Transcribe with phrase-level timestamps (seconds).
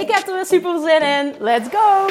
[0.00, 1.34] Ik heb er weer super zin in.
[1.38, 2.06] Let's go!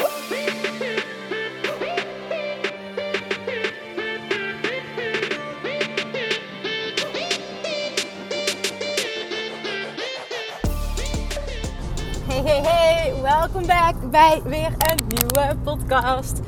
[12.27, 13.21] Hey, hey, hey!
[13.21, 16.39] Welkom back bij weer een nieuwe podcast.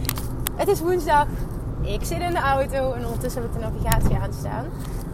[0.56, 1.28] Het is woensdag.
[1.82, 4.66] Ik zit in de auto en ondertussen heb ik de navigatie aanstaan.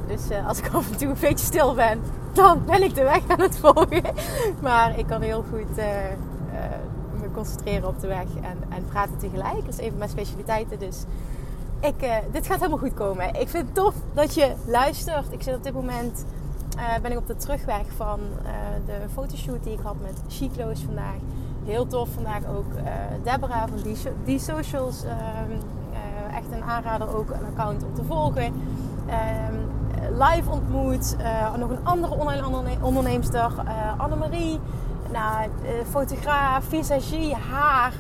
[0.08, 2.02] Dus uh, als ik af en toe een beetje stil ben,
[2.34, 4.04] dan ben ik de weg aan het volgen.
[4.62, 6.14] Maar ik kan heel goed uh, uh,
[7.22, 9.66] me concentreren op de weg en, en praten tegelijk.
[9.66, 10.80] Dat is een van mijn specialiteiten.
[10.80, 11.04] Dus
[11.80, 11.96] ik,
[12.32, 13.28] dit gaat helemaal goed komen.
[13.28, 15.34] Ik vind het tof dat je luistert.
[15.34, 16.26] Ik zit op dit moment
[17.02, 18.20] ben ik op de terugweg van
[18.86, 21.16] de fotoshoot die ik had met Chiclo's vandaag
[21.66, 22.72] heel tof vandaag ook
[23.24, 25.04] Deborah van Die, die Socials.
[25.04, 25.12] Uh,
[26.36, 28.54] echt een aanrader ook een account om te volgen.
[29.08, 29.56] Ehm,
[30.14, 31.16] live ontmoet.
[31.16, 33.52] Eh, nog een andere online onderneemster.
[33.98, 34.60] Annemarie.
[35.12, 35.50] Nou,
[35.90, 37.94] fotograaf, visagie, haar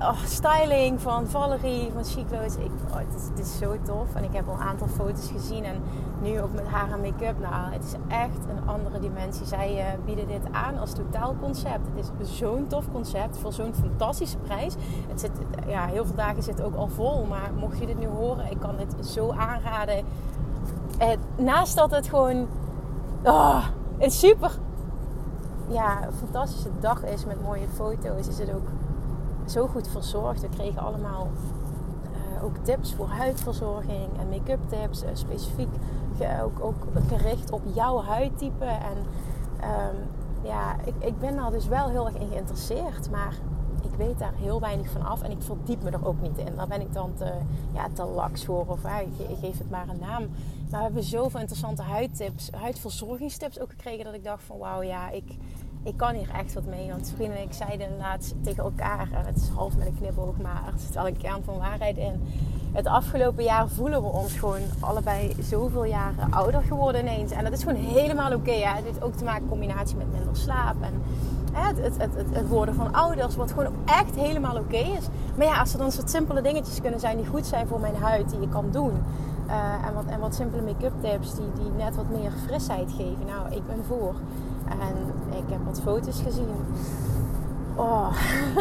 [0.00, 2.56] oh, styling van Valerie van Chiclo's.
[2.56, 4.14] Ik, oh, het, is, zo tof.
[4.14, 5.64] En ik heb al een aantal foto's gezien.
[5.64, 5.82] En
[6.22, 7.38] nu ook met haar en make-up.
[7.40, 9.46] Nou, het is echt een andere dimensie.
[9.46, 11.86] Zij uh, bieden dit aan als totaalconcept.
[11.94, 14.74] Het is zo'n tof concept voor zo'n fantastische prijs.
[15.08, 15.30] Het zit,
[15.66, 17.24] ja, heel veel dagen zit ook al vol.
[17.24, 20.04] Maar mocht je dit nu horen, ik kan dit zo aanraden.
[20.98, 22.46] Eh, naast dat het gewoon
[23.22, 23.66] oh,
[23.98, 24.58] een super
[25.68, 28.68] ja, fantastische dag is met mooie foto's, is het ook
[29.46, 30.40] zo goed verzorgd.
[30.40, 31.28] We kregen allemaal
[32.36, 35.02] uh, ook tips voor huidverzorging en make-up tips.
[35.02, 35.68] Uh, specifiek
[36.42, 38.64] ook, ook gericht op jouw huidtype.
[38.64, 38.96] En
[39.68, 39.96] um,
[40.42, 43.10] ja, ik, ik ben daar dus wel heel erg in geïnteresseerd.
[43.10, 43.34] Maar
[43.96, 46.54] weet daar heel weinig van af en ik verdiep me er ook niet in.
[46.56, 47.32] Daar ben ik dan te,
[47.72, 48.96] ja, te laks voor of uh,
[49.28, 50.28] ik geef het maar een naam.
[50.70, 55.10] Maar we hebben zoveel interessante huidtips, huidverzorgingstips ook gekregen dat ik dacht van wauw ja,
[55.10, 55.24] ik,
[55.82, 56.88] ik kan hier echt wat mee.
[56.88, 60.36] Want vrienden en ik zeiden laatst tegen elkaar, en het is half met een knipoog,
[60.36, 62.22] maar er zit wel een kern van waarheid in.
[62.72, 67.32] Het afgelopen jaar voelen we ons gewoon allebei zoveel jaren ouder geworden ineens.
[67.32, 68.50] En dat is gewoon helemaal oké.
[68.50, 70.82] Okay, het heeft ook te maken in combinatie met minder slaap.
[70.82, 71.02] En
[71.54, 75.06] het, het, het, het, worden van ouders, wat gewoon echt helemaal oké is.
[75.36, 77.96] Maar ja, als er dan soort simpele dingetjes kunnen zijn die goed zijn voor mijn
[77.96, 78.92] huid, die je kan doen.
[79.46, 83.26] Uh, en, wat, en wat simpele make-up tips die, die net wat meer frisheid geven.
[83.26, 84.14] Nou, ik ben voor.
[84.68, 84.96] En
[85.36, 86.48] ik heb wat foto's gezien.
[87.76, 88.12] Oh,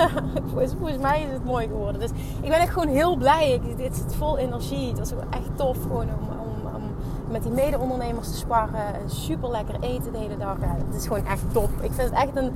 [0.54, 2.00] volgens, mij is het mooi geworden.
[2.00, 2.10] Dus
[2.42, 3.52] ik ben echt gewoon heel blij.
[3.52, 4.90] Ik, dit zit vol energie.
[4.90, 6.82] Het was echt tof gewoon om, om, om
[7.30, 8.94] met die mede-ondernemers te sparren.
[8.94, 10.58] En super lekker eten de hele dag.
[10.60, 11.70] Het is gewoon echt top.
[11.82, 12.52] Ik vind het echt een,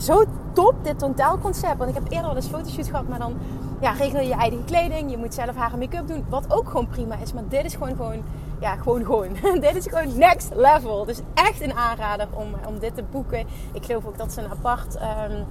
[0.00, 1.76] zo top, dit totaalconcept.
[1.76, 3.34] Want ik heb eerder al eens fotoshoot gehad, maar dan
[3.80, 5.10] ja, regel je je eigen kleding.
[5.10, 6.24] Je moet zelf haar en make-up doen.
[6.28, 7.32] Wat ook gewoon prima is.
[7.32, 8.22] Maar dit is gewoon gewoon
[8.60, 9.28] ja, gewoon gewoon.
[9.60, 11.04] dit is gewoon next level.
[11.04, 13.46] Dus echt een aanrader om, om dit te boeken.
[13.72, 15.44] Ik geloof ook dat ze een apart um,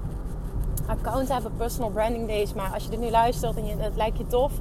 [0.87, 2.53] account hebben, Personal Branding Days.
[2.53, 4.51] Maar als je dit nu luistert en je, het lijkt je tof,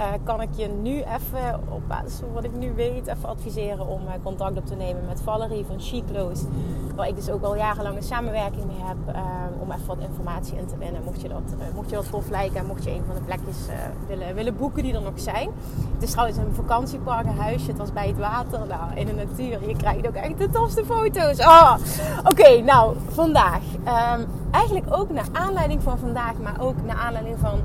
[0.00, 3.86] uh, kan ik je nu even, op basis van wat ik nu weet, even adviseren
[3.86, 6.42] om uh, contact op te nemen met Valerie van Chiclo's.
[6.96, 9.16] Waar ik dus ook al jarenlang samenwerking mee heb.
[9.16, 9.22] Uh,
[9.60, 11.02] om even wat informatie in te winnen.
[11.04, 13.56] Mocht je dat, mocht je dat tof lijken en mocht je een van de plekjes
[14.06, 15.50] willen, willen boeken die er nog zijn.
[15.94, 17.66] Het is trouwens een vakantiepark, een huisje.
[17.66, 18.66] Het was bij het water.
[18.66, 19.68] Nou, in de natuur.
[19.68, 21.38] Je krijgt ook echt de tofste foto's.
[21.38, 21.74] Oh.
[22.24, 23.62] Oké, nou, vandaag.
[23.74, 27.60] Um, eigenlijk ook naar aanleiding van vandaag, maar ook naar aanleiding van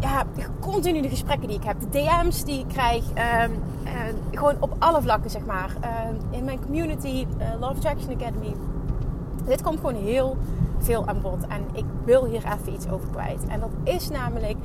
[0.00, 0.24] ja,
[0.60, 3.52] continu de gesprekken die ik heb, de DM's die ik krijg, um,
[3.84, 3.92] uh,
[4.30, 5.70] gewoon op alle vlakken zeg maar.
[5.84, 8.54] Uh, in mijn community, uh, Love Traction Academy.
[9.44, 10.36] Dit komt gewoon heel
[10.78, 13.46] veel aan bod en ik wil hier even iets over kwijt.
[13.46, 14.56] En dat is namelijk,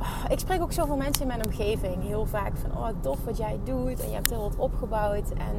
[0.00, 3.36] oh, ik spreek ook zoveel mensen in mijn omgeving heel vaak van, oh tof wat
[3.36, 5.54] jij doet en je hebt heel wat opgebouwd en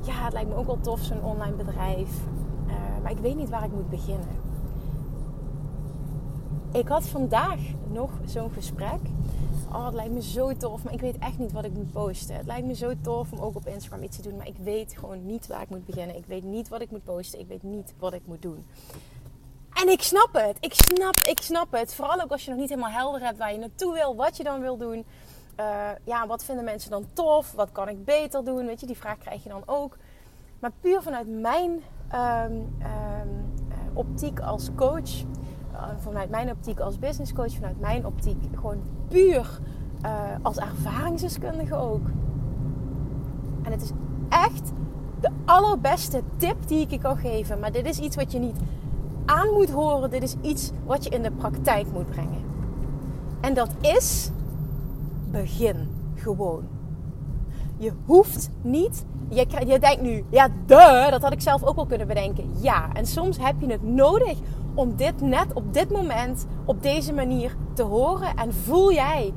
[0.00, 2.10] ja, het lijkt me ook wel tof zo'n online bedrijf.
[3.02, 4.47] Maar ik weet niet waar ik moet beginnen
[6.72, 7.58] ik had vandaag
[7.92, 9.00] nog zo'n gesprek.
[9.72, 12.36] Oh, het lijkt me zo tof, maar ik weet echt niet wat ik moet posten.
[12.36, 14.96] Het lijkt me zo tof om ook op Instagram iets te doen, maar ik weet
[14.98, 16.16] gewoon niet waar ik moet beginnen.
[16.16, 17.40] Ik weet niet wat ik moet posten.
[17.40, 18.66] Ik weet niet wat ik moet doen.
[19.74, 20.56] En ik snap het.
[20.60, 21.94] Ik snap, ik snap het.
[21.94, 24.44] Vooral ook als je nog niet helemaal helder hebt waar je naartoe wil, wat je
[24.44, 25.04] dan wil doen.
[25.60, 27.52] Uh, ja, wat vinden mensen dan tof?
[27.52, 28.66] Wat kan ik beter doen?
[28.66, 29.96] Weet je, die vraag krijg je dan ook.
[30.58, 31.82] Maar puur vanuit mijn
[32.14, 33.52] um, um,
[33.94, 35.10] optiek als coach
[35.98, 38.78] vanuit mijn optiek als business coach, vanuit mijn optiek gewoon
[39.08, 39.60] puur
[40.04, 40.10] uh,
[40.42, 42.06] als ervaringsdeskundige ook.
[43.62, 43.90] En het is
[44.28, 44.72] echt
[45.20, 47.58] de allerbeste tip die ik je kan geven.
[47.58, 48.56] Maar dit is iets wat je niet
[49.24, 50.10] aan moet horen.
[50.10, 52.42] Dit is iets wat je in de praktijk moet brengen.
[53.40, 54.30] En dat is
[55.30, 56.62] begin gewoon.
[57.76, 59.04] Je hoeft niet.
[59.28, 62.50] Je, je denkt nu, ja, de, dat had ik zelf ook wel kunnen bedenken.
[62.60, 64.38] Ja, en soms heb je het nodig
[64.78, 68.36] om dit net op dit moment, op deze manier te horen.
[68.36, 69.32] En voel jij,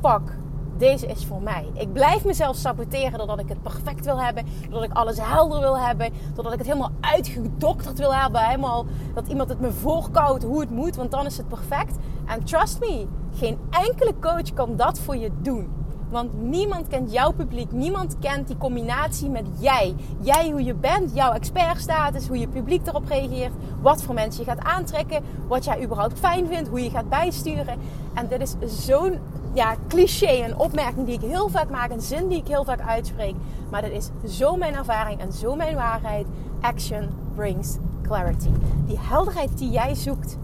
[0.00, 0.38] fuck,
[0.78, 1.70] deze is voor mij.
[1.74, 4.46] Ik blijf mezelf saboteren doordat ik het perfect wil hebben.
[4.62, 6.12] Doordat ik alles helder wil hebben.
[6.34, 8.44] Doordat ik het helemaal uitgedokterd wil hebben.
[8.44, 10.96] Helemaal dat iemand het me voorkoudt hoe het moet.
[10.96, 11.96] Want dan is het perfect.
[12.26, 15.81] En trust me, geen enkele coach kan dat voor je doen.
[16.12, 17.72] Want niemand kent jouw publiek.
[17.72, 19.94] Niemand kent die combinatie met jij.
[20.20, 23.52] Jij hoe je bent, jouw expertstatus, hoe je publiek erop reageert.
[23.80, 25.22] Wat voor mensen je gaat aantrekken.
[25.48, 26.68] Wat jij überhaupt fijn vindt.
[26.68, 27.78] Hoe je gaat bijsturen.
[28.14, 29.18] En dit is zo'n
[29.52, 32.80] ja, cliché, een opmerking die ik heel vaak maak, een zin die ik heel vaak
[32.80, 33.34] uitspreek.
[33.70, 36.26] Maar dat is zo mijn ervaring en zo mijn waarheid.
[36.60, 38.50] Action brings clarity.
[38.86, 40.38] Die helderheid die jij zoekt,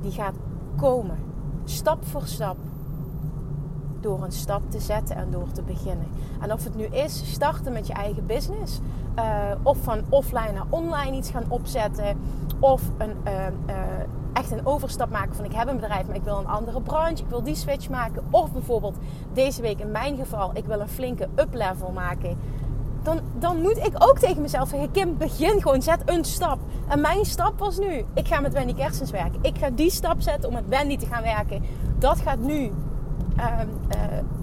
[0.00, 0.34] die gaat
[0.76, 1.18] komen.
[1.64, 2.56] Stap voor stap.
[4.00, 6.06] Door een stap te zetten en door te beginnen.
[6.40, 8.80] En of het nu is starten met je eigen business.
[9.18, 9.24] Uh,
[9.62, 12.18] of van offline naar online iets gaan opzetten.
[12.60, 13.32] Of een, uh,
[13.66, 13.74] uh,
[14.32, 17.22] echt een overstap maken van ik heb een bedrijf, maar ik wil een andere branche,
[17.22, 18.22] ik wil die switch maken.
[18.30, 18.96] Of bijvoorbeeld
[19.32, 22.38] deze week in mijn geval, ik wil een flinke up-level maken.
[23.02, 26.58] Dan, dan moet ik ook tegen mezelf zeggen, Kim, begin gewoon, zet een stap.
[26.88, 29.38] En mijn stap was nu, ik ga met Wendy Kersens werken.
[29.42, 31.62] Ik ga die stap zetten om met Wendy te gaan werken.
[31.98, 32.72] Dat gaat nu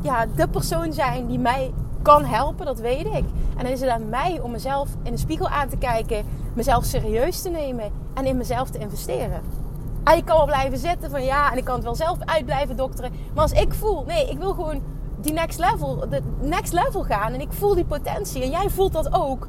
[0.01, 3.25] ja, de persoon zijn die mij kan helpen, dat weet ik.
[3.57, 6.83] En dan is het aan mij om mezelf in de spiegel aan te kijken, mezelf
[6.83, 9.41] serieus te nemen en in mezelf te investeren.
[10.03, 12.45] En ik kan wel blijven zitten van ja, en ik kan het wel zelf uit
[12.45, 13.11] blijven dokteren.
[13.33, 14.81] Maar als ik voel, nee, ik wil gewoon
[15.21, 17.33] die next level, de next level gaan.
[17.33, 18.43] En ik voel die potentie.
[18.43, 19.47] En jij voelt dat ook.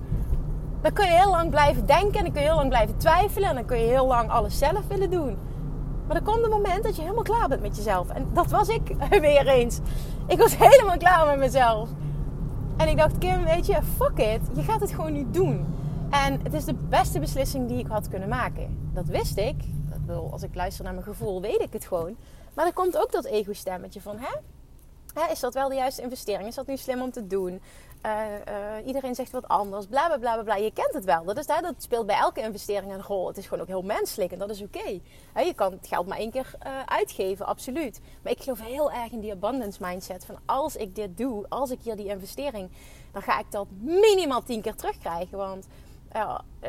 [0.82, 2.19] Dan kun je heel lang blijven denken.
[2.19, 3.48] En dan kun je heel lang blijven twijfelen.
[3.48, 5.37] En dan kun je heel lang alles zelf willen doen.
[6.06, 8.08] Maar er komt een moment dat je helemaal klaar bent met jezelf.
[8.08, 9.79] En dat was ik weer eens.
[10.26, 11.88] Ik was helemaal klaar met mezelf.
[12.76, 14.41] En ik dacht, Kim, weet je, fuck it.
[14.55, 15.67] Je gaat het gewoon nu doen.
[16.11, 18.91] En het is de beste beslissing die ik had kunnen maken.
[18.93, 19.55] Dat wist ik
[20.12, 22.17] als ik luister naar mijn gevoel, weet ik het gewoon.
[22.55, 24.35] Maar er komt ook dat ego-stemmetje van, hè?
[25.31, 26.49] Is dat wel de juiste investering?
[26.49, 27.61] Is dat nu slim om te doen?
[28.06, 28.12] Uh,
[28.48, 30.56] uh, iedereen zegt wat anders, bla bla bla bla.
[30.56, 31.25] Je kent het wel.
[31.25, 33.26] Dat, is, dat speelt bij elke investering een rol.
[33.26, 35.00] Het is gewoon ook heel menselijk en dat is oké.
[35.34, 38.00] Je kan het geld maar één keer uh, uitgeven, absoluut.
[38.22, 40.25] Maar ik geloof heel erg in die abundance mindset.
[40.25, 42.70] Van als ik dit doe, als ik hier die investering,
[43.12, 45.38] dan ga ik dat minimaal tien keer terugkrijgen.
[45.38, 45.66] Want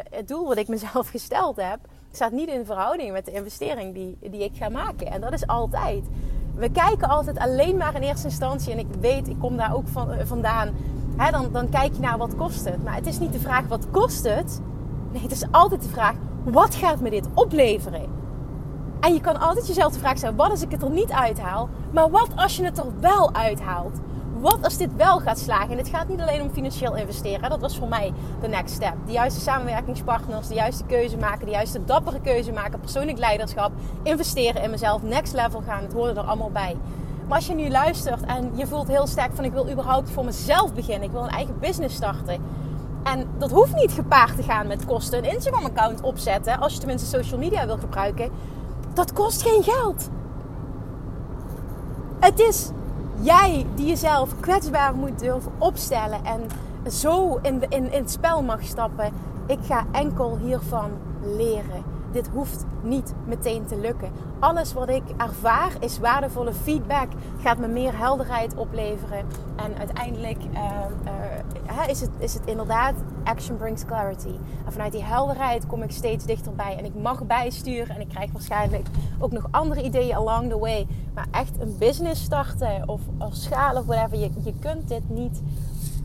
[0.09, 1.79] het doel wat ik mezelf gesteld heb,
[2.11, 5.07] staat niet in verhouding met de investering die, die ik ga maken.
[5.07, 6.03] En dat is altijd.
[6.55, 9.87] We kijken altijd alleen maar in eerste instantie, en ik weet, ik kom daar ook
[9.87, 10.75] van, eh, vandaan.
[11.17, 12.83] Dan, dan kijk je naar wat kost het.
[12.83, 14.61] Maar het is niet de vraag wat kost het.
[15.11, 18.05] Nee, het is altijd de vraag, wat gaat me dit opleveren?
[18.99, 21.69] En je kan altijd jezelf de vraag stellen, wat als ik het er niet uithaal?
[21.91, 23.99] Maar wat als je het er wel uithaalt?
[24.41, 25.71] wat als dit wel gaat slagen?
[25.71, 27.49] En het gaat niet alleen om financieel investeren.
[27.49, 28.93] Dat was voor mij de next step.
[29.05, 33.71] De juiste samenwerkingspartners, de juiste keuze maken, de juiste dappere keuze maken, persoonlijk leiderschap,
[34.03, 35.83] investeren in mezelf, next level gaan.
[35.83, 36.75] Het hoorde er allemaal bij.
[37.27, 40.25] Maar als je nu luistert en je voelt heel sterk van ik wil überhaupt voor
[40.25, 42.41] mezelf beginnen, ik wil een eigen business starten.
[43.03, 45.17] En dat hoeft niet gepaard te gaan met kosten.
[45.17, 48.29] Een Instagram-account opzetten, als je tenminste social media wil gebruiken,
[48.93, 50.09] dat kost geen geld.
[52.19, 52.69] Het is
[53.21, 56.41] jij die jezelf kwetsbaar moet durven opstellen en
[56.91, 59.11] zo in, in, in het spel mag stappen.
[59.45, 60.91] Ik ga enkel hiervan
[61.21, 61.96] leren.
[62.11, 64.11] Dit hoeft niet meteen te lukken.
[64.39, 67.07] Alles wat ik ervaar is waardevolle feedback.
[67.41, 69.25] Gaat me meer helderheid opleveren.
[69.55, 70.59] En uiteindelijk uh,
[71.69, 74.35] uh, is, het, is het inderdaad action brings clarity.
[74.65, 76.77] En vanuit die helderheid kom ik steeds dichterbij.
[76.77, 77.95] En ik mag bijsturen.
[77.95, 78.87] En ik krijg waarschijnlijk
[79.19, 80.87] ook nog andere ideeën along the way.
[81.13, 84.17] Maar echt een business starten of, of schalen of whatever.
[84.17, 85.41] Je, je kunt dit niet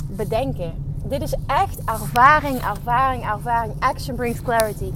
[0.09, 0.73] bedenken.
[1.05, 3.73] Dit is echt ervaring, ervaring, ervaring.
[3.79, 4.93] Action brings clarity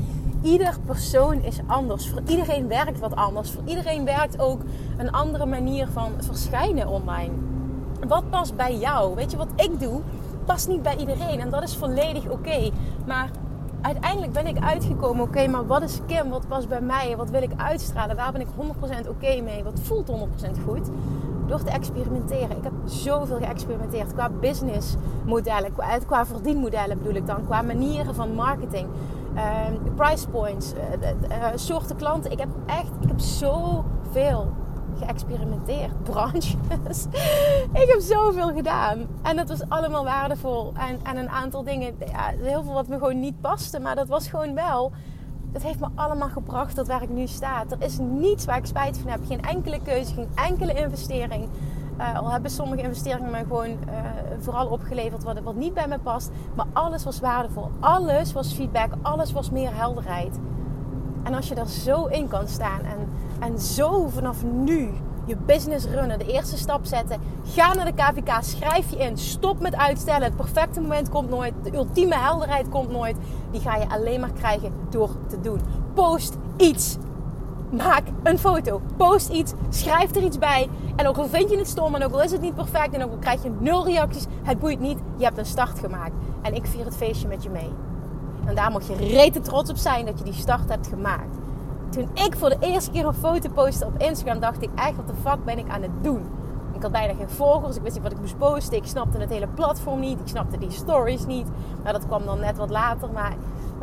[0.47, 2.09] ieder persoon is anders.
[2.09, 3.51] Voor iedereen werkt wat anders.
[3.51, 4.61] Voor iedereen werkt ook
[4.97, 7.33] een andere manier van verschijnen online.
[8.09, 9.15] Wat past bij jou?
[9.15, 10.01] Weet je wat ik doe?
[10.45, 12.71] Past niet bij iedereen en dat is volledig oké.
[13.07, 13.31] Maar
[13.81, 16.31] uiteindelijk ben ik uitgekomen, oké, maar wat is Kim?
[16.31, 17.17] Wat past bij mij?
[17.17, 18.17] Wat wil ik uitstralen?
[18.17, 18.49] Waar ben ik
[19.05, 19.65] 100% oké mee?
[19.65, 20.13] Wat voelt 100%
[20.67, 20.91] goed?
[21.47, 22.57] Door te experimenteren.
[22.57, 28.35] Ik heb zoveel geëxperimenteerd qua businessmodellen, qua, qua verdienmodellen bedoel ik dan, qua manieren van
[28.35, 28.89] marketing
[29.37, 32.31] uh, price points, uh, soorten klanten.
[32.31, 34.55] Ik heb echt, ik heb zoveel
[34.99, 37.07] geëxperimenteerd, branches.
[37.73, 39.07] ik heb zoveel gedaan.
[39.23, 40.73] En dat was allemaal waardevol.
[40.77, 43.81] En, en een aantal dingen, ja, heel veel wat me gewoon niet paste.
[43.81, 44.93] Maar dat was gewoon wel
[45.57, 47.65] het heeft me allemaal gebracht tot waar ik nu sta.
[47.69, 49.21] Er is niets waar ik spijt van heb.
[49.27, 51.49] Geen enkele keuze, geen enkele investering.
[51.99, 53.77] Uh, al hebben sommige investeringen me gewoon uh,
[54.39, 56.31] vooral opgeleverd wat, wat niet bij me past.
[56.55, 57.71] Maar alles was waardevol.
[57.81, 58.91] Alles was feedback.
[59.03, 60.39] Alles was meer helderheid.
[61.23, 63.09] En als je daar zo in kan staan en,
[63.41, 64.91] en zo vanaf nu
[65.27, 67.21] je business runnen, de eerste stap zetten.
[67.45, 69.19] Ga naar de KVK, schrijf je in.
[69.19, 70.23] Stop met uitstellen.
[70.23, 71.55] Het perfecte moment komt nooit.
[71.63, 73.17] De ultieme helderheid komt nooit.
[73.51, 75.61] Die ga je alleen maar krijgen door te doen.
[75.95, 76.97] Post iets.
[77.71, 78.81] Maak een foto.
[78.97, 79.53] Post iets.
[79.69, 80.69] Schrijf er iets bij.
[80.97, 83.05] En ook al vind je het stom en ook al is het niet perfect en
[83.05, 84.99] ook al krijg je nul reacties, het boeit niet.
[85.17, 86.15] Je hebt een start gemaakt.
[86.43, 87.71] En ik vier het feestje met je mee.
[88.45, 91.37] En daar mag je rete trots op zijn dat je die start hebt gemaakt
[91.97, 95.07] toen ik voor de eerste keer een foto postte op Instagram, dacht ik echt, wat
[95.07, 96.27] de fuck ben ik aan het doen?
[96.73, 98.77] Ik had bijna geen volgers, ik wist niet wat ik moest posten.
[98.77, 101.47] Ik snapte het hele platform niet, ik snapte die stories niet.
[101.83, 103.35] Nou, dat kwam dan net wat later, maar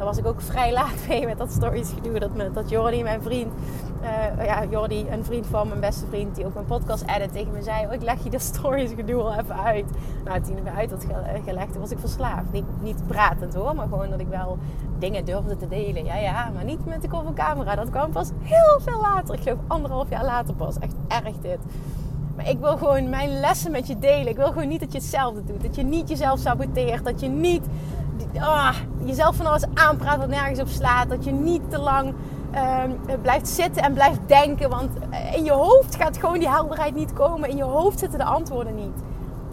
[0.03, 2.19] was ik ook vrij laat mee met dat stories gedoe.
[2.19, 3.53] Dat, dat Jordi, mijn vriend,
[4.01, 7.51] uh, ja, Jordi, een vriend van mijn beste vriend, die ook mijn podcast edit, tegen
[7.51, 9.85] me zei: oh, Ik leg je de stories gedoe al even uit.
[10.25, 11.05] Nou, toen ik me uit had
[11.45, 12.51] gelegd, was ik verslaafd.
[12.51, 14.57] Niet, niet pratend hoor, maar gewoon dat ik wel
[14.99, 16.05] dingen durfde te delen.
[16.05, 17.75] Ja, ja, maar niet met de camera.
[17.75, 19.35] Dat kwam pas heel veel later.
[19.35, 20.79] Ik geloof anderhalf jaar later pas.
[20.79, 21.59] Echt erg dit.
[22.35, 24.27] Maar ik wil gewoon mijn lessen met je delen.
[24.27, 25.61] Ik wil gewoon niet dat je hetzelfde doet.
[25.61, 27.05] Dat je niet jezelf saboteert.
[27.05, 27.65] Dat je niet
[28.39, 31.09] ah, jezelf van alles aanpraat wat nergens op slaat.
[31.09, 32.13] Dat je niet te lang
[32.51, 32.91] ehm,
[33.21, 34.69] blijft zitten en blijft denken.
[34.69, 34.91] Want
[35.35, 37.49] in je hoofd gaat gewoon die helderheid niet komen.
[37.49, 39.01] In je hoofd zitten de antwoorden niet.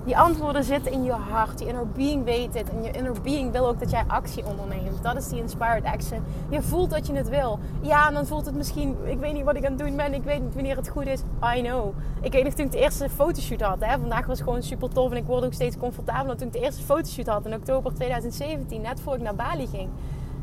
[0.04, 1.58] Die antwoorden zitten in je hart.
[1.58, 2.70] Die inner being weet het.
[2.70, 5.02] En je inner being wil ook dat jij actie onderneemt.
[5.02, 6.22] Dat is die inspired action.
[6.48, 7.58] Je voelt dat je het wil.
[7.80, 8.96] Ja, en dan voelt het misschien...
[9.04, 10.14] Ik weet niet wat ik aan het doen ben.
[10.14, 11.20] Ik weet niet wanneer het goed is.
[11.56, 11.94] I know.
[12.20, 13.80] Ik weet nog toen ik de eerste fotoshoot had.
[13.80, 13.98] Hè.
[13.98, 15.10] Vandaag was gewoon super tof.
[15.10, 16.36] En ik word ook steeds comfortabeler.
[16.36, 18.80] Toen ik de eerste fotoshoot had in oktober 2017.
[18.80, 19.88] Net voor ik naar Bali ging.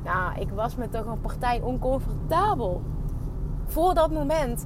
[0.04, 2.82] Nou, ik was me toch een partij oncomfortabel.
[3.66, 4.66] Voor dat moment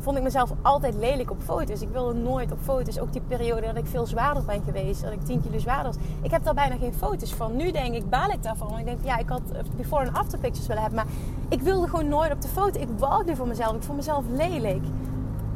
[0.00, 1.80] vond ik mezelf altijd lelijk op foto's.
[1.80, 2.98] Ik wilde nooit op foto's.
[2.98, 5.02] Ook die periode dat ik veel zwaarder ben geweest.
[5.02, 5.96] Dat ik 10 kilo zwaarder was.
[6.22, 7.56] Ik heb daar bijna geen foto's van.
[7.56, 8.78] Nu denk ik, baal ik daarvan.
[8.78, 9.42] Ik denk, ja, ik had
[9.76, 11.04] before en after pictures willen hebben.
[11.04, 11.12] Maar
[11.48, 12.80] ik wilde gewoon nooit op de foto.
[12.80, 13.76] Ik walgde voor mezelf.
[13.76, 14.84] Ik vond mezelf lelijk.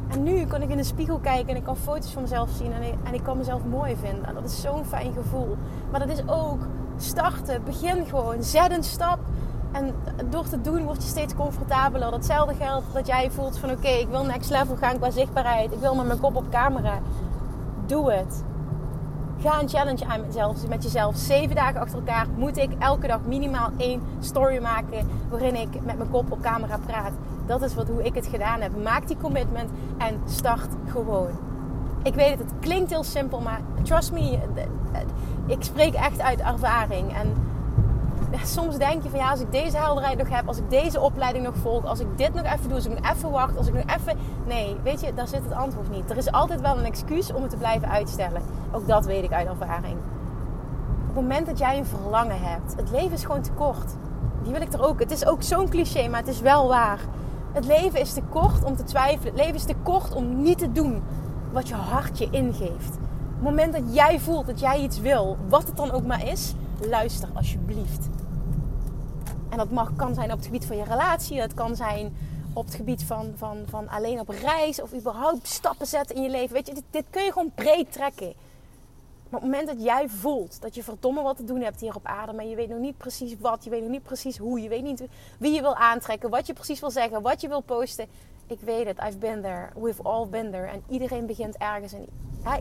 [0.09, 2.73] En nu kan ik in de spiegel kijken en ik kan foto's van mezelf zien.
[2.73, 4.25] En ik, en ik kan mezelf mooi vinden.
[4.25, 5.57] En dat is zo'n fijn gevoel.
[5.91, 7.65] Maar dat is ook starten.
[7.65, 8.43] Begin gewoon.
[8.43, 9.19] Zet een stap
[9.75, 9.95] en
[10.31, 12.11] door te doen word je steeds comfortabeler.
[12.11, 15.73] Datzelfde geldt dat jij voelt van oké, ik wil next level gaan qua zichtbaarheid.
[15.73, 16.99] Ik wil met mijn kop op camera.
[17.87, 18.45] Doe het.
[19.41, 20.21] Ga een challenge aan
[20.69, 21.17] met jezelf.
[21.17, 25.97] Zeven dagen achter elkaar moet ik elke dag minimaal één story maken waarin ik met
[25.97, 27.13] mijn kop op camera praat.
[27.47, 28.83] Dat is wat, hoe ik het gedaan heb.
[28.83, 31.31] Maak die commitment en start gewoon.
[32.03, 34.39] Ik weet het, het klinkt heel simpel, maar trust me,
[35.47, 37.17] ik spreek echt uit ervaring.
[37.17, 37.35] En
[38.59, 41.45] soms denk je van ja, als ik deze helderheid nog heb, als ik deze opleiding
[41.45, 43.75] nog volg, als ik dit nog even doe, als ik nog even wacht, als ik
[43.75, 44.19] nog even.
[44.47, 46.11] Nee, weet je, daar zit het antwoord niet.
[46.11, 48.43] Er is altijd wel een excuus om het te blijven uitstellen.
[48.73, 49.97] Ook dat weet ik uit ervaring.
[51.09, 53.95] Op het moment dat jij een verlangen hebt, het leven is gewoon te kort.
[54.43, 54.99] Die wil ik er ook.
[54.99, 57.01] Het is ook zo'n cliché, maar het is wel waar.
[57.53, 59.33] Het leven is te kort om te twijfelen.
[59.33, 61.03] Het leven is te kort om niet te doen
[61.53, 62.97] wat je hart je ingeeft.
[62.99, 66.27] Op het moment dat jij voelt dat jij iets wil, wat het dan ook maar
[66.29, 68.09] is, luister alsjeblieft.
[69.55, 71.41] En dat mag, kan zijn op het gebied van je relatie.
[71.41, 72.17] Het kan zijn
[72.53, 74.83] op het gebied van, van, van alleen op reis.
[74.83, 76.55] Of überhaupt stappen zetten in je leven.
[76.55, 78.33] Weet je, dit, dit kun je gewoon breed trekken.
[79.29, 81.95] Maar op het moment dat jij voelt dat je verdomme wat te doen hebt hier
[81.95, 82.33] op aarde.
[82.33, 83.65] Maar je weet nog niet precies wat.
[83.65, 84.61] Je weet nog niet precies hoe.
[84.61, 85.05] Je weet niet
[85.39, 86.31] wie je wil aantrekken.
[86.31, 87.23] Wat je precies wil zeggen.
[87.23, 88.07] Wat je wil posten.
[88.47, 88.99] Ik weet het.
[89.07, 89.69] I've been there.
[89.75, 90.67] We've all been there.
[90.67, 91.93] En iedereen begint ergens.
[91.93, 92.09] En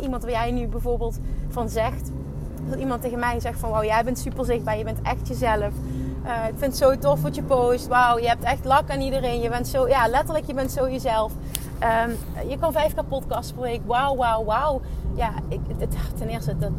[0.01, 1.19] iemand waar jij nu bijvoorbeeld
[1.50, 2.12] van zegt.
[2.69, 3.69] Dat iemand tegen mij zegt van...
[3.69, 4.77] Wauw, jij bent super zichtbaar.
[4.77, 5.73] Je bent echt jezelf
[6.25, 7.88] uh, ik vind het zo tof wat je post.
[7.88, 9.42] Wauw, je hebt echt lak aan iedereen.
[9.42, 11.32] Je bent zo, ja, letterlijk, je bent zo jezelf.
[12.08, 12.18] Um,
[12.50, 13.82] je kan 5k podcasts per week.
[13.86, 14.82] Wauw, wauw, wauw.
[15.15, 16.72] Ja, ik, het, ten eerste, dat,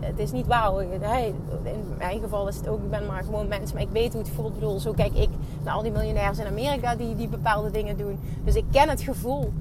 [0.00, 0.78] het is niet wauw.
[1.00, 3.72] Hey, in mijn geval is het ook, ik ben maar gewoon mens.
[3.72, 4.48] Maar ik weet hoe het voelt.
[4.48, 5.28] Ik bedoel, zo kijk ik
[5.62, 8.18] naar al die miljonairs in Amerika die, die bepaalde dingen doen.
[8.44, 9.52] Dus ik ken het gevoel.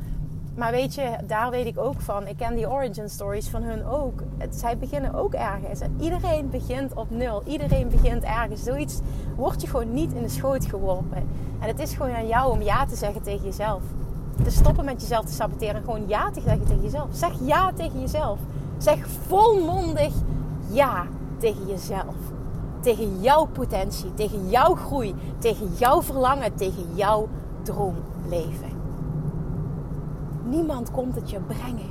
[0.59, 2.27] Maar weet je, daar weet ik ook van.
[2.27, 4.23] Ik ken die origin stories van hun ook.
[4.49, 5.79] Zij beginnen ook ergens.
[5.79, 7.41] En iedereen begint op nul.
[7.45, 8.63] Iedereen begint ergens.
[8.63, 8.99] Zoiets
[9.35, 11.27] wordt je gewoon niet in de schoot geworpen.
[11.59, 13.81] En het is gewoon aan jou om ja te zeggen tegen jezelf.
[14.43, 15.75] Te stoppen met jezelf te saboteren.
[15.75, 17.07] En gewoon ja te zeggen tegen jezelf.
[17.11, 18.39] Zeg ja tegen jezelf.
[18.77, 20.13] Zeg volmondig
[20.69, 21.05] ja
[21.37, 22.15] tegen jezelf.
[22.81, 27.27] tegen jouw potentie, tegen jouw groei, tegen jouw verlangen, tegen jouw
[27.63, 28.78] droomleven.
[30.49, 31.89] Niemand komt het je brengen.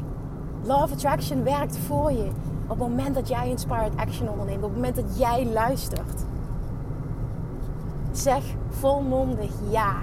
[0.62, 2.28] Love Attraction werkt voor je
[2.62, 6.24] op het moment dat jij inspired action onderneemt, op het moment dat jij luistert.
[8.12, 9.94] Zeg volmondig ja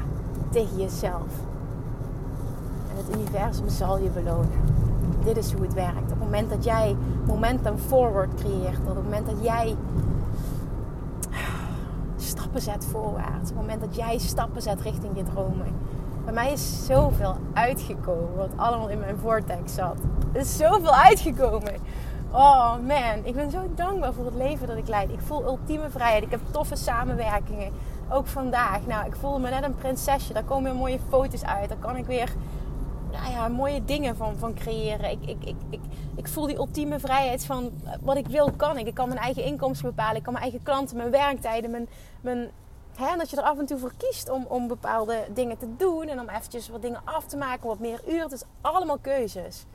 [0.50, 1.44] tegen jezelf.
[2.90, 4.62] En het universum zal je belonen.
[5.24, 6.02] Dit is hoe het werkt.
[6.02, 6.96] Op het moment dat jij
[7.26, 9.76] momentum forward creëert, op het moment dat jij
[12.16, 15.85] stappen zet voorwaarts, op het moment dat jij stappen zet richting je dromen.
[16.26, 19.98] Bij mij is zoveel uitgekomen wat allemaal in mijn vortex zat.
[20.34, 21.74] Er is zoveel uitgekomen.
[22.32, 25.12] Oh man, ik ben zo dankbaar voor het leven dat ik leid.
[25.12, 26.24] Ik voel ultieme vrijheid.
[26.24, 27.72] Ik heb toffe samenwerkingen.
[28.10, 28.86] Ook vandaag.
[28.86, 30.34] Nou, ik voel me net een prinsesje.
[30.34, 31.70] Daar komen weer mooie foto's uit.
[31.70, 32.34] Daar kan ik weer
[33.12, 35.12] nou ja, mooie dingen van, van creëren.
[35.12, 35.80] Ik, ik, ik, ik,
[36.16, 38.88] ik voel die ultieme vrijheid van wat ik wil, kan ik.
[38.88, 40.16] Ik kan mijn eigen inkomsten bepalen.
[40.16, 41.88] Ik kan mijn eigen klanten, mijn werktijden, mijn,
[42.22, 42.50] mijn,
[42.98, 46.08] hè, dat je er af en toe voor kiest om, om bepaalde dingen te doen.
[46.08, 48.22] En om eventjes wat dingen af te maken, wat meer uren.
[48.22, 49.66] Het is allemaal keuzes.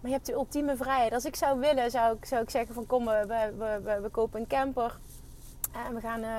[0.00, 1.12] Maar je hebt de ultieme vrijheid.
[1.12, 4.40] Als ik zou willen, zou ik, zou ik zeggen van kom, we, we, we, kopen
[4.40, 4.98] een camper.
[5.86, 6.38] En we gaan uh,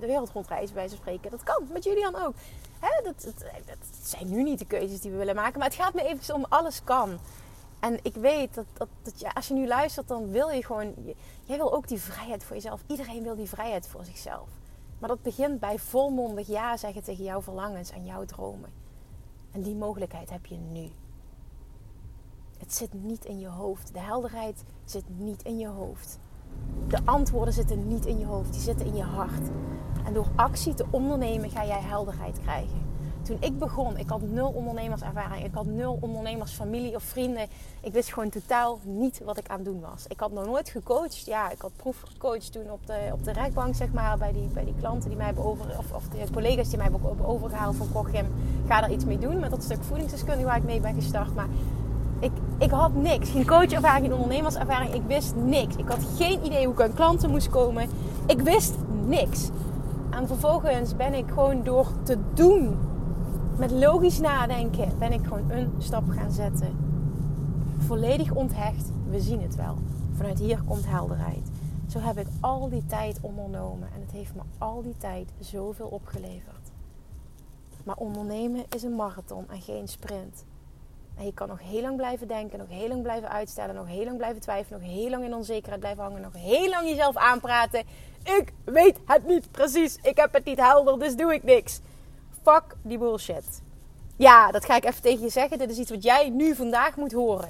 [0.00, 1.30] de wereld rondreizen, bij ze spreken.
[1.30, 2.34] Dat kan, met Julian ook.
[2.80, 3.32] Hè, dat,
[4.02, 5.58] zijn nu niet de keuzes die we willen maken.
[5.58, 7.18] Maar het gaat me even om alles kan.
[7.80, 10.94] En ik weet dat, dat, dat ja, als je nu luistert, dan wil je gewoon...
[11.44, 12.80] Jij wil ook die vrijheid voor jezelf.
[12.86, 14.48] Iedereen wil die vrijheid voor zichzelf.
[15.02, 18.70] Maar dat begint bij volmondig ja zeggen tegen jouw verlangens en jouw dromen.
[19.50, 20.90] En die mogelijkheid heb je nu.
[22.58, 23.92] Het zit niet in je hoofd.
[23.92, 26.18] De helderheid zit niet in je hoofd.
[26.88, 29.50] De antwoorden zitten niet in je hoofd, die zitten in je hart.
[30.04, 32.91] En door actie te ondernemen ga jij helderheid krijgen.
[33.22, 35.44] Toen ik begon, ik had nul ondernemerservaring.
[35.44, 37.46] Ik had nul ondernemersfamilie of vrienden.
[37.80, 40.06] Ik wist gewoon totaal niet wat ik aan het doen was.
[40.08, 41.24] Ik had nog nooit gecoacht.
[41.24, 44.18] Ja, ik had proef gecoacht toen op de, op de rekbank, zeg maar.
[44.18, 45.78] Bij die, bij die klanten die mij hebben over...
[45.78, 48.26] Of, of de collega's die mij hebben overgehaald van Kochem.
[48.66, 51.34] Ga daar iets mee doen met dat stuk voedingsdeskunde waar ik mee ben gestart.
[51.34, 51.48] Maar
[52.20, 53.30] ik, ik had niks.
[53.30, 54.94] Geen coachervaring, geen ondernemerservaring.
[54.94, 55.76] Ik wist niks.
[55.76, 57.88] Ik had geen idee hoe ik aan klanten moest komen.
[58.26, 58.74] Ik wist
[59.06, 59.48] niks.
[60.10, 62.78] En vervolgens ben ik gewoon door te doen,
[63.58, 66.76] met logisch nadenken, ben ik gewoon een stap gaan zetten.
[67.78, 69.78] Volledig onthecht, we zien het wel.
[70.14, 71.50] Vanuit hier komt helderheid.
[71.88, 75.86] Zo heb ik al die tijd ondernomen en het heeft me al die tijd zoveel
[75.86, 76.70] opgeleverd.
[77.84, 80.44] Maar ondernemen is een marathon en geen sprint.
[81.16, 84.04] En je kan nog heel lang blijven denken, nog heel lang blijven uitstellen, nog heel
[84.04, 87.80] lang blijven twijfelen, nog heel lang in onzekerheid blijven hangen, nog heel lang jezelf aanpraten.
[88.22, 91.80] Ik weet het niet precies, ik heb het niet helder, dus doe ik niks.
[92.42, 93.62] Fuck die bullshit.
[94.16, 95.58] Ja, dat ga ik even tegen je zeggen.
[95.58, 97.48] Dit is iets wat jij nu vandaag moet horen.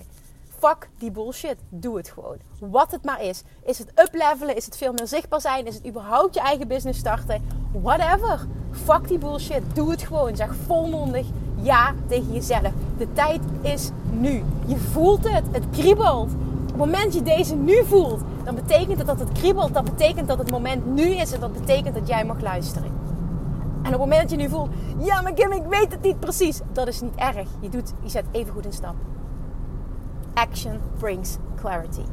[0.58, 1.56] Fuck die bullshit.
[1.68, 2.36] Doe het gewoon.
[2.58, 3.42] Wat het maar is.
[3.64, 4.56] Is het uplevelen?
[4.56, 5.66] Is het veel meer zichtbaar zijn?
[5.66, 7.44] Is het überhaupt je eigen business starten?
[7.82, 8.46] Whatever.
[8.70, 9.62] Fuck die bullshit.
[9.74, 10.36] Doe het gewoon.
[10.36, 11.26] Zeg volmondig
[11.56, 12.72] ja tegen jezelf.
[12.98, 14.44] De tijd is nu.
[14.66, 15.44] Je voelt het.
[15.52, 16.30] Het kriebelt.
[16.62, 19.74] Op het moment dat je deze nu voelt, dan betekent het dat het kriebelt.
[19.74, 23.01] Dat betekent dat het moment nu is en dat betekent dat jij mag luisteren.
[23.82, 26.20] En op het moment dat je nu voelt, ja maar Kim, ik weet het niet
[26.20, 26.60] precies.
[26.72, 27.48] Dat is niet erg.
[27.60, 28.94] Je, doet, je zet even goed een stap.
[30.34, 32.04] Action brings clarity.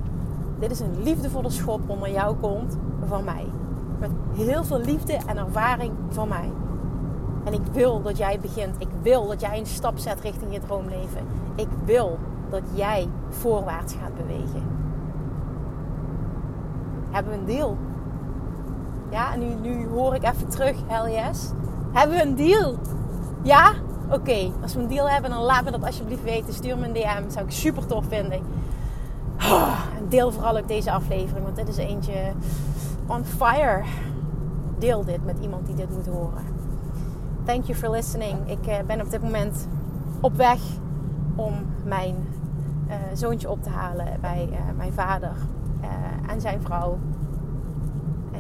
[0.60, 2.78] Dit is een liefdevolle schop onder jouw kont
[3.08, 3.46] van mij.
[4.00, 6.52] Met heel veel liefde en ervaring van mij.
[7.44, 8.76] En ik wil dat jij begint.
[8.78, 11.26] Ik wil dat jij een stap zet richting je droomleven.
[11.56, 12.18] Ik wil
[12.50, 14.64] dat jij voorwaarts gaat bewegen.
[17.10, 17.78] Hebben we een deal?
[19.10, 21.52] Ja, en nu, nu hoor ik even terug, hell yes.
[21.92, 22.76] Hebben we een deal?
[23.44, 23.74] Ja?
[24.12, 26.54] Oké, als we een deal hebben, dan laat me dat alsjeblieft weten.
[26.54, 28.40] Stuur me een DM, dat zou ik super tof vinden.
[29.38, 32.32] Oh, en deel vooral ook deze aflevering, want dit is eentje
[33.08, 33.84] on fire.
[34.78, 36.60] Deel dit met iemand die dit moet horen
[37.50, 38.50] thank you for listening.
[38.50, 39.68] Ik uh, ben op dit moment
[40.20, 40.60] op weg
[41.36, 42.16] om mijn
[42.88, 45.32] uh, zoontje op te halen bij uh, mijn vader
[46.28, 46.98] en zijn vrouw.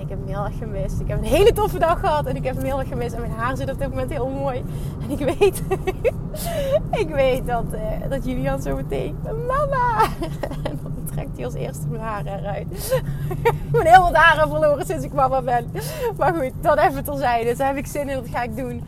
[0.09, 0.99] Ik heb hem heel erg gemist.
[0.99, 3.13] Ik heb een hele toffe dag gehad en ik heb hem heel erg gemist.
[3.13, 4.63] En mijn haar zit op dit moment heel mooi.
[5.01, 5.63] En ik weet,
[7.03, 7.65] ik weet dat,
[8.09, 9.17] dat Julian zo meteen,
[9.47, 10.07] mama!
[10.63, 13.01] en dan trekt hij als eerste mijn haar eruit.
[13.65, 15.71] ik ben heel wat haren verloren sinds ik mama ben.
[16.17, 17.49] Maar goed, dat even terzijde.
[17.49, 18.83] Dus daar heb ik zin in, dat ga ik doen.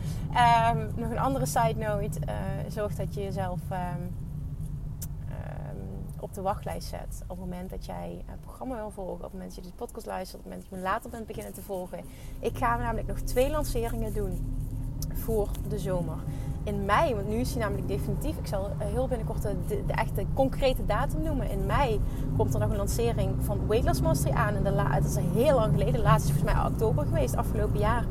[0.74, 2.18] Um, nog een andere side note.
[2.28, 2.34] Uh,
[2.68, 4.21] zorg dat je jezelf um,
[6.22, 7.22] op de wachtlijst zet.
[7.22, 9.14] Op het moment dat jij het programma wil volgen.
[9.14, 10.38] Op het moment dat je de podcast luistert.
[10.38, 11.98] Op het moment dat je me later bent beginnen te volgen.
[12.38, 14.60] Ik ga namelijk nog twee lanceringen doen
[15.12, 16.16] voor de zomer.
[16.64, 18.36] in mei, want nu is hij namelijk definitief.
[18.38, 21.50] Ik zal heel binnenkort de, echte concrete datum noemen.
[21.50, 22.00] In mei
[22.36, 24.54] komt er nog een lancering van Weight Loss Mastery aan.
[24.54, 25.92] En de la, het is heel lang geleden.
[25.92, 28.04] De laatste is volgens mij oktober geweest, afgelopen jaar.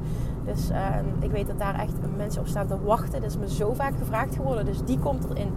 [0.46, 3.22] Dus ehm, ik weet dat daar echt mensen op staan te wachten.
[3.22, 4.66] Dat is me zo vaak gevraagd geworden.
[4.66, 5.54] Dus die komt er in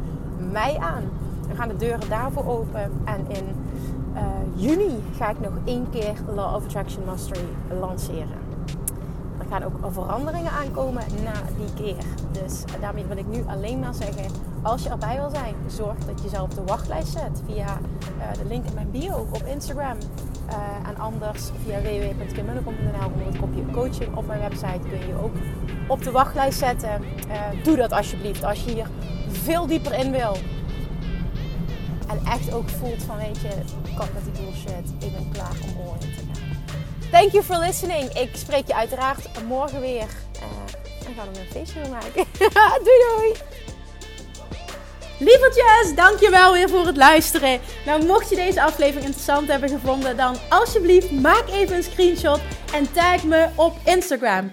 [0.53, 1.05] mei aan.
[1.47, 2.93] Dan gaan de deuren daarvoor open.
[3.05, 3.45] En in
[4.15, 4.21] uh,
[4.55, 7.47] juni ga ik nog één keer Law of Attraction Mastery
[7.81, 8.43] lanceren.
[9.39, 12.05] Er gaan ook veranderingen aankomen na die keer.
[12.33, 14.25] Dus daarmee wil ik nu alleen maar zeggen:
[14.63, 18.33] als je erbij wil zijn, zorg dat je jezelf op de wachtlijst zet via uh,
[18.43, 19.97] de link in mijn bio op Instagram.
[20.49, 25.23] Uh, en anders via www.kimmunnekom.nl onder het kopje coaching op mijn website kun je je
[25.23, 25.33] ook
[25.89, 27.01] op de wachtlijst zetten.
[27.63, 28.87] Doe dat alsjeblieft als je hier
[29.29, 30.37] veel dieper in wil.
[32.29, 33.49] Echt ook voelt van weet je,
[33.97, 34.89] kap met die bullshit.
[34.99, 36.35] Ik ben klaar om all te gaan.
[37.11, 38.13] Thank you for listening.
[38.13, 40.07] Ik spreek je uiteraard morgen weer.
[40.37, 42.25] Uh, en gaan we een feestje maken.
[42.85, 43.33] doei doei!
[45.19, 47.61] Lievertjes, dankjewel weer voor het luisteren.
[47.87, 52.41] Nou, mocht je deze aflevering interessant hebben gevonden, dan alsjeblieft maak even een screenshot
[52.73, 54.53] en tag me op Instagram.